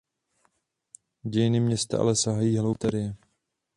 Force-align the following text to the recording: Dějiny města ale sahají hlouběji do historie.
Dějiny 1.23 1.59
města 1.59 1.99
ale 1.99 2.15
sahají 2.15 2.57
hlouběji 2.57 2.67
do 2.67 2.69
historie. 2.69 3.15